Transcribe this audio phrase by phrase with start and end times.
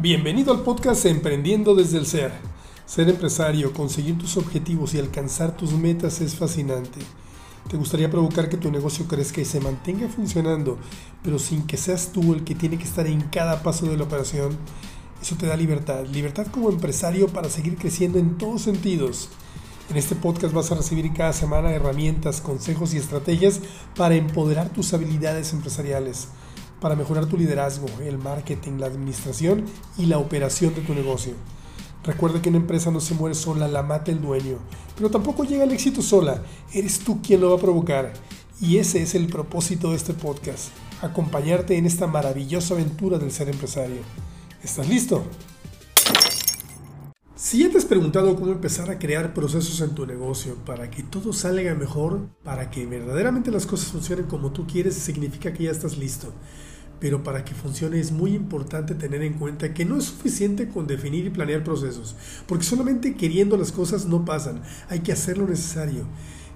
[0.00, 2.30] Bienvenido al podcast Emprendiendo desde el Ser.
[2.86, 7.00] Ser empresario, conseguir tus objetivos y alcanzar tus metas es fascinante.
[7.68, 10.78] ¿Te gustaría provocar que tu negocio crezca y se mantenga funcionando,
[11.24, 14.04] pero sin que seas tú el que tiene que estar en cada paso de la
[14.04, 14.56] operación?
[15.20, 19.30] Eso te da libertad, libertad como empresario para seguir creciendo en todos sentidos.
[19.90, 23.58] En este podcast vas a recibir cada semana herramientas, consejos y estrategias
[23.96, 26.28] para empoderar tus habilidades empresariales
[26.80, 29.64] para mejorar tu liderazgo, el marketing, la administración
[29.96, 31.34] y la operación de tu negocio.
[32.04, 34.58] Recuerda que una empresa no se muere sola, la mata el dueño,
[34.96, 38.12] pero tampoco llega al éxito sola, eres tú quien lo va a provocar.
[38.60, 40.70] Y ese es el propósito de este podcast,
[41.02, 44.00] acompañarte en esta maravillosa aventura del ser empresario.
[44.62, 45.24] ¿Estás listo?
[47.36, 51.04] Si ya te has preguntado cómo empezar a crear procesos en tu negocio para que
[51.04, 55.70] todo salga mejor, para que verdaderamente las cosas funcionen como tú quieres, significa que ya
[55.70, 56.32] estás listo.
[57.00, 60.86] Pero para que funcione es muy importante tener en cuenta que no es suficiente con
[60.86, 62.16] definir y planear procesos,
[62.46, 66.06] porque solamente queriendo las cosas no pasan, hay que hacer lo necesario.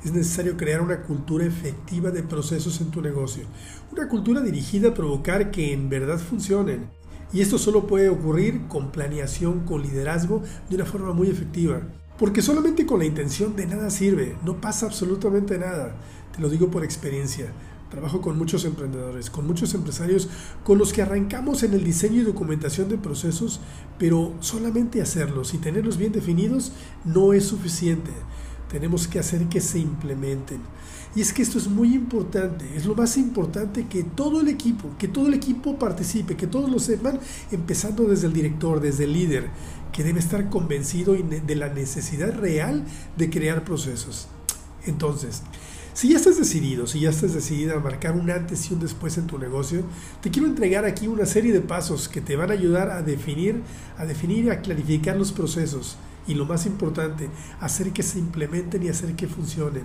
[0.04, 3.44] Es necesario crear una cultura efectiva de procesos en tu negocio,
[3.92, 6.90] una cultura dirigida a provocar que en verdad funcionen.
[7.32, 11.82] Y esto solo puede ocurrir con planeación, con liderazgo, de una forma muy efectiva.
[12.18, 15.96] Porque solamente con la intención de nada sirve, no pasa absolutamente nada.
[16.34, 17.52] Te lo digo por experiencia.
[17.92, 20.30] Trabajo con muchos emprendedores, con muchos empresarios
[20.64, 23.60] con los que arrancamos en el diseño y documentación de procesos,
[23.98, 26.72] pero solamente hacerlos y tenerlos bien definidos
[27.04, 28.10] no es suficiente.
[28.70, 30.60] Tenemos que hacer que se implementen.
[31.14, 34.88] Y es que esto es muy importante, es lo más importante que todo el equipo,
[34.98, 37.20] que todo el equipo participe, que todos lo sepan,
[37.50, 39.50] empezando desde el director, desde el líder,
[39.92, 42.86] que debe estar convencido de la necesidad real
[43.18, 44.28] de crear procesos.
[44.86, 45.42] Entonces,
[45.94, 49.18] si ya estás decidido, si ya estás decidida a marcar un antes y un después
[49.18, 49.82] en tu negocio,
[50.22, 53.62] te quiero entregar aquí una serie de pasos que te van a ayudar a definir,
[53.98, 57.28] a definir y a clarificar los procesos y lo más importante,
[57.60, 59.84] hacer que se implementen y hacer que funcionen.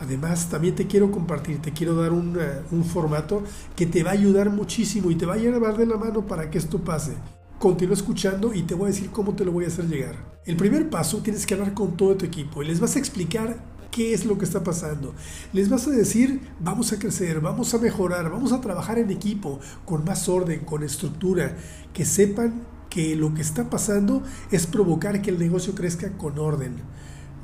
[0.00, 2.38] Además, también te quiero compartir, te quiero dar un,
[2.70, 3.42] un formato
[3.76, 6.50] que te va a ayudar muchísimo y te va a llevar de la mano para
[6.50, 7.12] que esto pase.
[7.58, 10.16] Continúa escuchando y te voy a decir cómo te lo voy a hacer llegar.
[10.44, 13.73] El primer paso tienes que hablar con todo tu equipo y les vas a explicar
[13.94, 15.14] qué es lo que está pasando.
[15.52, 19.60] Les vas a decir, vamos a crecer, vamos a mejorar, vamos a trabajar en equipo,
[19.84, 21.56] con más orden, con estructura,
[21.92, 26.74] que sepan que lo que está pasando es provocar que el negocio crezca con orden.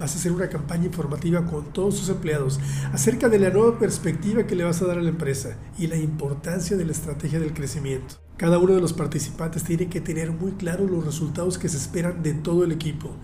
[0.01, 2.59] Vas a hacer una campaña informativa con todos sus empleados
[2.93, 5.99] acerca de la nueva perspectiva que le vas a dar a la empresa y la
[5.99, 8.17] importancia de la estrategia del crecimiento.
[8.37, 12.25] Cada uno de los participantes tiene que tener muy claros los resultados que se esperan
[12.25, 13.15] de todo el equipo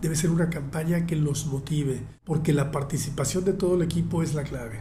[0.00, 4.34] debe ser una campaña que los motive, porque la participación de todo el equipo es
[4.34, 4.80] la clave.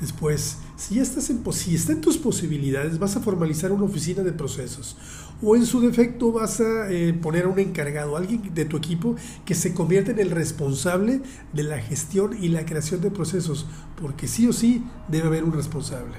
[0.00, 4.32] Después, si, estás en, si está en tus posibilidades, vas a formalizar una oficina de
[4.32, 4.96] procesos
[5.42, 9.16] o en su defecto vas a eh, poner a un encargado, alguien de tu equipo
[9.44, 11.20] que se convierta en el responsable
[11.52, 13.66] de la gestión y la creación de procesos,
[14.00, 16.14] porque sí o sí debe haber un responsable.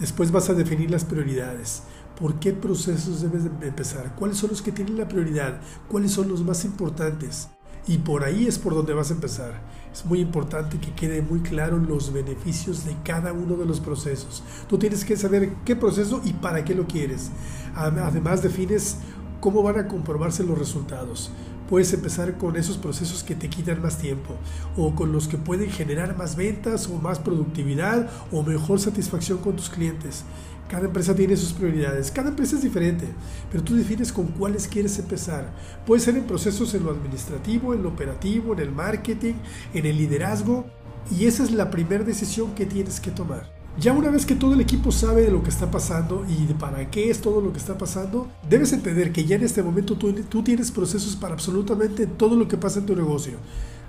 [0.00, 1.82] Después vas a definir las prioridades.
[2.18, 4.14] ¿Por qué procesos debes empezar?
[4.16, 5.60] ¿Cuáles son los que tienen la prioridad?
[5.88, 7.48] ¿Cuáles son los más importantes?
[7.86, 9.60] Y por ahí es por donde vas a empezar.
[9.92, 14.42] Es muy importante que quede muy claro los beneficios de cada uno de los procesos.
[14.68, 17.30] Tú tienes que saber qué proceso y para qué lo quieres.
[17.76, 18.96] Además defines
[19.40, 21.30] cómo van a comprobarse los resultados.
[21.68, 24.36] Puedes empezar con esos procesos que te quitan más tiempo
[24.76, 29.56] o con los que pueden generar más ventas o más productividad o mejor satisfacción con
[29.56, 30.24] tus clientes.
[30.68, 33.06] Cada empresa tiene sus prioridades, cada empresa es diferente,
[33.50, 35.52] pero tú defines con cuáles quieres empezar.
[35.86, 39.34] Puede ser en procesos en lo administrativo, en lo operativo, en el marketing,
[39.72, 40.66] en el liderazgo,
[41.10, 43.53] y esa es la primera decisión que tienes que tomar.
[43.76, 46.54] Ya una vez que todo el equipo sabe de lo que está pasando y de
[46.54, 49.96] para qué es todo lo que está pasando, debes entender que ya en este momento
[49.96, 53.32] tú, tienes procesos para absolutamente todo lo que pasa en tu negocio.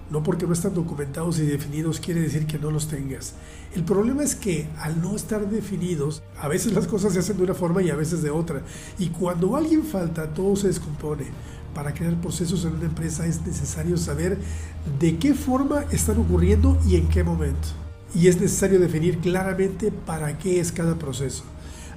[0.09, 3.35] No porque no están documentados y definidos quiere decir que no los tengas.
[3.75, 7.44] El problema es que al no estar definidos, a veces las cosas se hacen de
[7.44, 8.63] una forma y a veces de otra.
[8.97, 11.25] Y cuando alguien falta, todo se descompone.
[11.76, 14.40] Para crear procesos en una empresa es necesario saber
[14.99, 17.84] de qué forma están ocurriendo y en qué momento.
[18.16, 21.44] Y es necesario definir claramente para qué es cada proceso.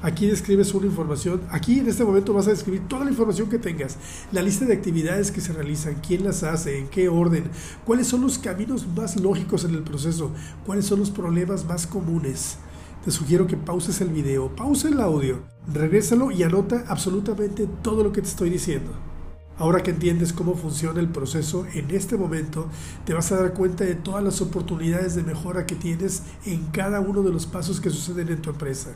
[0.02, 3.58] Aquí describes una información, aquí en este momento vas a describir toda la información que
[3.58, 3.96] tengas,
[4.30, 7.44] la lista de actividades que se realizan, quién las hace, en qué orden,
[7.84, 10.30] cuáles son los caminos más lógicos en el proceso,
[10.66, 12.58] cuáles son los problemas más comunes.
[13.04, 15.42] Te sugiero que pauses el video, pausa el audio,
[15.72, 19.07] regrésalo y anota absolutamente todo lo que te estoy diciendo.
[19.58, 22.68] Ahora que entiendes cómo funciona el proceso, en este momento
[23.04, 27.00] te vas a dar cuenta de todas las oportunidades de mejora que tienes en cada
[27.00, 28.90] uno de los pasos que suceden en tu empresa.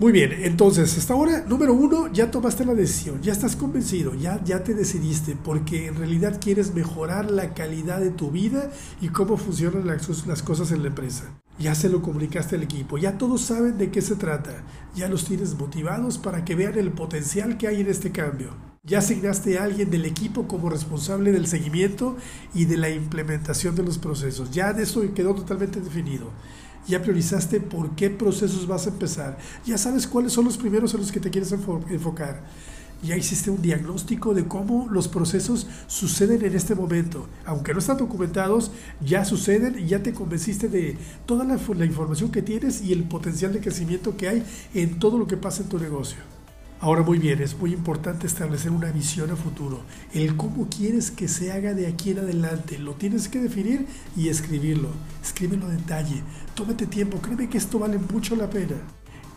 [0.00, 4.42] Muy bien, entonces, hasta ahora, número uno, ya tomaste la decisión, ya estás convencido, ya,
[4.42, 8.68] ya te decidiste, porque en realidad quieres mejorar la calidad de tu vida
[9.00, 11.30] y cómo funcionan las, las cosas en la empresa.
[11.60, 14.64] Ya se lo comunicaste al equipo, ya todos saben de qué se trata,
[14.96, 18.71] ya los tienes motivados para que vean el potencial que hay en este cambio.
[18.84, 22.16] Ya asignaste a alguien del equipo como responsable del seguimiento
[22.52, 24.50] y de la implementación de los procesos.
[24.50, 26.32] Ya de eso quedó totalmente definido
[26.86, 31.00] ya priorizaste por qué procesos vas a empezar, ya sabes cuáles son los primeros en
[31.00, 32.42] los que te quieres enfocar,
[33.02, 37.28] ya hiciste un diagnóstico de cómo los procesos suceden en este momento.
[37.44, 38.70] Aunque no están documentados,
[39.00, 40.96] ya suceden y ya te convenciste de
[41.26, 44.44] toda la, la información que tienes y el potencial de crecimiento que hay
[44.74, 46.31] en todo lo que pasa en tu negocio.
[46.82, 49.82] Ahora muy bien, es muy importante establecer una visión a futuro,
[50.12, 52.76] el cómo quieres que se haga de aquí en adelante.
[52.76, 53.86] Lo tienes que definir
[54.16, 54.88] y escribirlo.
[55.22, 56.24] Escríbelo a detalle.
[56.56, 58.74] Tómate tiempo, créeme que esto vale mucho la pena.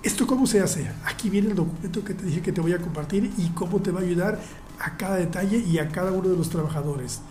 [0.01, 0.89] ¿Esto cómo se hace?
[1.06, 3.92] Aquí viene el documento que te dije que te voy a compartir y cómo te
[3.92, 4.39] va a ayudar
[4.80, 7.21] a cada detalle y a cada uno de los trabajadores.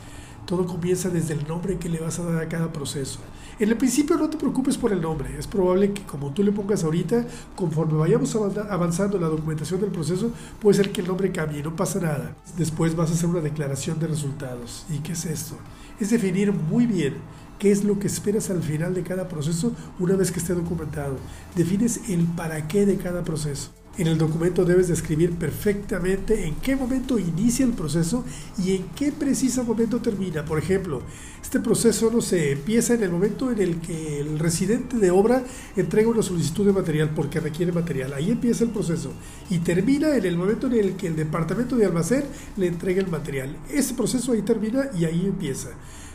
[0.47, 3.19] Todo comienza desde el nombre que le vas a dar a cada proceso.
[3.59, 6.53] En el principio no te preocupes por el nombre, es probable que como tú le
[6.53, 7.25] pongas ahorita,
[7.55, 12.01] conforme vayamos avanzando la documentación del proceso, puede ser que el nombre cambie, no pasa
[12.01, 12.37] nada.
[12.57, 14.85] Después vas a hacer una declaración de resultados.
[14.91, 15.57] ¿Y qué es esto?
[16.01, 17.15] Es definir muy bien
[17.59, 21.17] qué es lo que esperas al final de cada proceso una vez que esté documentado.
[21.55, 23.84] Defines el para qué de cada proceso.
[23.97, 28.25] En el documento debes describir perfectamente en qué momento inicia el proceso
[28.59, 30.45] y en qué preciso momento termina.
[30.45, 31.01] Por ejemplo,
[31.41, 35.45] este proceso no se empieza en el momento en el que el residente de obra
[35.77, 38.15] entrega una solicitud de material porque requiere material.
[38.15, 39.13] Ahí empieza el proceso
[39.49, 42.25] y termina en el momento en el que el departamento de almacén
[42.57, 43.57] le entrega el material.
[43.71, 45.69] Ese proceso ahí termina y ahí empieza.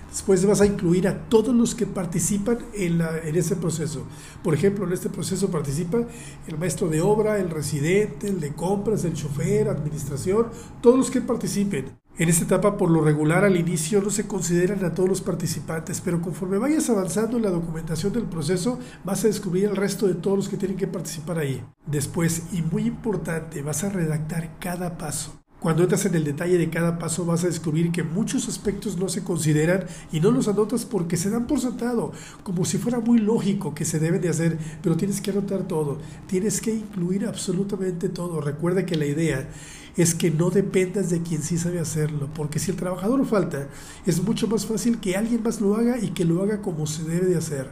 [0.09, 4.05] Después vas a incluir a todos los que participan en, en, ese proceso.
[4.43, 5.99] Por ejemplo, en este proceso participa
[6.47, 10.47] el maestro de obra, el residente, el de compras, el chofer, administración,
[10.81, 11.99] todos los que participen.
[12.19, 16.01] En esta etapa, por lo regular, al inicio no se consideran a todos los participantes,
[16.01, 20.15] pero conforme vayas avanzando en la documentación del proceso, vas a descubrir el resto de
[20.15, 21.63] todos los que tienen que participar ahí.
[21.85, 25.38] Después, y muy importante, vas a redactar cada paso.
[25.59, 29.09] Cuando entras en el detalle de cada paso vas a descubrir que muchos aspectos no
[29.09, 32.13] se consideran y no los anotas porque se dan por sentado,
[32.43, 35.97] como si fuera muy lógico que se deben de hacer, pero tienes que anotar todo,
[36.27, 38.39] tienes que incluir absolutamente todo.
[38.39, 39.49] Recuerda que la idea
[39.97, 43.67] es que no dependas de quien sí sabe hacerlo, porque si el trabajador falta,
[44.05, 47.03] es mucho más fácil que alguien más lo haga y que lo haga como se
[47.03, 47.69] debe de hacer.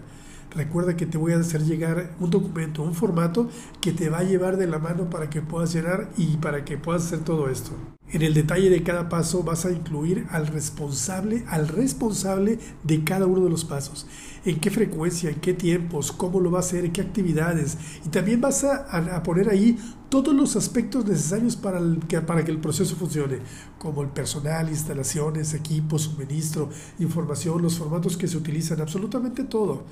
[0.57, 3.48] Recuerda que te voy a hacer llegar un documento, un formato
[3.80, 6.80] que te va a llevar de la mano para que puedas llenar y para que
[6.80, 7.74] puedas hacer todo esto.
[8.09, 13.27] En el detalle de cada paso vas a incluir al responsable, al responsable de cada
[13.27, 14.07] uno de los pasos.
[14.45, 17.77] En qué frecuencia, en qué tiempos, cómo lo va a hacer, qué actividades.
[18.03, 19.77] Y también vas a, poner ahí
[20.10, 23.42] todos los aspectos necesarios para, que, para que el proceso funcione,
[23.77, 29.83] como el personal, instalaciones, equipos, suministro, información, los formatos que se utilizan, absolutamente todo.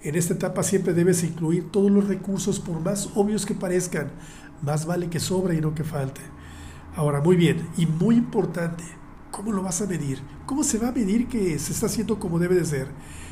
[0.00, 4.12] En esta etapa siempre debes incluir todos los recursos, por más obvios que parezcan.
[4.62, 6.20] Más vale que sobre y no que falte.
[6.94, 8.84] Ahora, muy bien, y muy importante,
[9.32, 10.20] ¿cómo lo vas a medir?
[10.46, 12.88] ¿Cómo se va a medir que se está haciendo como debe de ser?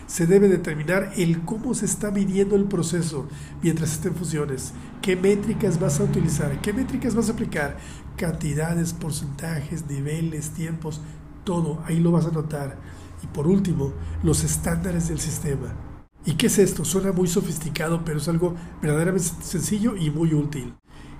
[0.08, 3.28] Se debe determinar el cómo se está midiendo el proceso
[3.62, 4.72] mientras esté en funciones.
[5.02, 6.60] ¿Qué métricas vas a utilizar?
[6.62, 7.76] ¿Qué métricas vas a aplicar?
[8.16, 11.00] Cantidades, porcentajes, niveles, tiempos,
[11.44, 11.80] todo.
[11.86, 12.76] Ahí lo vas a notar.
[13.22, 13.92] Y por último,
[14.22, 15.85] los estándares del sistema.
[16.26, 16.84] ¿Y qué es esto?
[16.84, 20.74] Suena muy sofisticado, pero es algo verdaderamente sencillo y muy útil.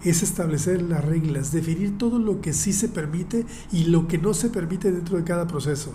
[0.04, 4.34] Es establecer las reglas, definir todo lo que sí se permite y lo que no
[4.34, 5.94] se permite dentro de cada proceso.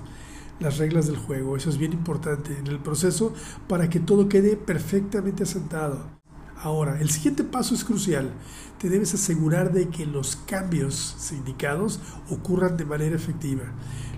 [0.60, 3.34] Las reglas del juego, eso es bien importante en el proceso
[3.68, 6.21] para que todo quede perfectamente asentado.
[6.63, 8.30] Ahora, el siguiente paso es crucial.
[8.77, 12.00] Te debes asegurar de que los cambios indicados
[12.30, 13.63] ocurran de manera efectiva.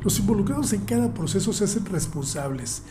[0.03, 2.83] Los involucrados en cada proceso se hacen responsables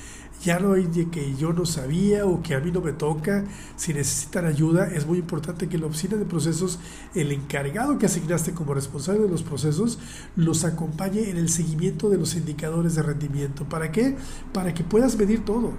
[0.42, 3.44] ya no hay de que yo no sabía o que a mí no me toca.
[3.76, 6.78] Si necesitan ayuda, es muy importante que la oficina de procesos,
[7.14, 9.99] el encargado que asignaste como responsable de los procesos,
[10.35, 13.68] los acompañe en el seguimiento de los indicadores de rendimiento.
[13.68, 14.16] ¿Para qué?
[14.52, 15.73] Para que puedas medir todo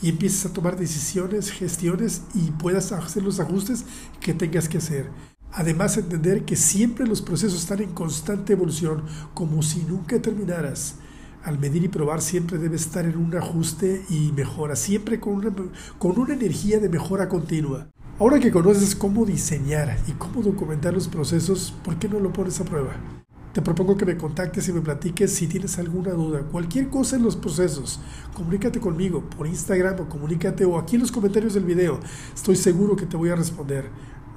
[0.00, 3.84] y empieces a tomar decisiones, gestiones y puedas hacer los ajustes
[4.20, 5.10] que tengas que hacer.
[5.52, 10.96] Además, entender que siempre los procesos están en constante evolución, como si nunca terminaras
[11.44, 15.52] al medir y probar siempre debe estar en un ajuste y mejora, siempre con una,
[15.98, 17.88] con una energía de mejora continua.
[18.18, 22.60] Ahora que conoces cómo diseñar y cómo documentar los procesos, ¿por qué no lo pones
[22.60, 23.21] a prueba?
[23.52, 27.22] Te propongo que me contactes y me platiques si tienes alguna duda, cualquier cosa en
[27.22, 28.00] los procesos.
[28.32, 32.00] Comunícate conmigo por Instagram o comunícate o aquí en los comentarios del video.
[32.34, 33.90] Estoy seguro que te voy a responder.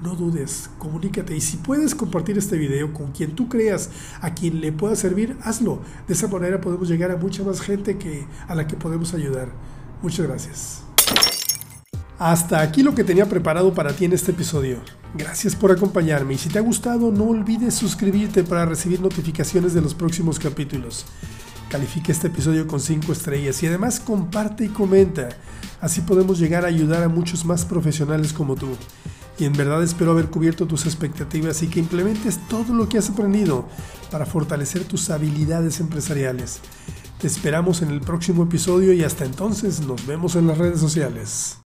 [0.03, 4.59] no dudes, comunícate y si puedes compartir este video con quien tú creas, a quien
[4.59, 5.79] le pueda servir, hazlo.
[6.09, 9.47] De esa manera podemos llegar a mucha más gente que, a la que podemos ayudar.
[10.01, 10.83] Muchas gracias.
[12.17, 14.77] Hasta aquí lo que tenía preparado para ti en este episodio.
[15.15, 19.81] Gracias por acompañarme y si te ha gustado no olvides suscribirte para recibir notificaciones de
[19.81, 21.05] los próximos capítulos.
[21.69, 25.29] Califica este episodio con 5 estrellas y además comparte y comenta.
[25.81, 28.69] Así podemos llegar a ayudar a muchos más profesionales como tú
[29.37, 33.09] y en verdad espero haber cubierto tus expectativas y que implementes todo lo que has
[33.09, 33.67] aprendido
[34.09, 36.61] para fortalecer tus habilidades empresariales.
[37.19, 41.57] Te esperamos en el próximo episodio y hasta entonces nos vemos en las redes sociales.